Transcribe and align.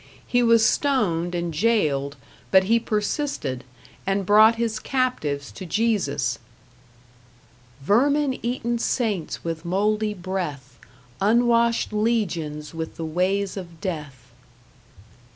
He 0.25 0.41
was 0.41 0.65
stoned 0.65 1.35
and 1.35 1.53
jailed, 1.53 2.15
but 2.49 2.63
he 2.63 2.79
persisted, 2.79 3.63
and 4.07 4.25
brought 4.25 4.55
his 4.55 4.79
captives 4.79 5.51
to 5.51 5.63
Jesus 5.63 6.39
Vermin 7.83 8.39
eaten 8.43 8.79
saints 8.79 9.43
with 9.43 9.63
mouldy 9.63 10.15
breath, 10.15 10.79
Unwashed 11.21 11.93
legions 11.93 12.73
with 12.73 12.95
the 12.97 13.05
ways 13.05 13.55
of 13.55 13.79
death. 13.79 14.33